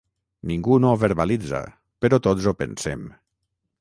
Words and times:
Ningú 0.51 0.77
no 0.85 0.93
ho 0.93 0.99
verbalitza, 1.03 1.61
però 2.07 2.21
tots 2.29 2.49
ho 2.53 2.55
pensem. 2.63 3.05